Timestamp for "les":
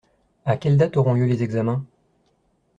1.27-1.43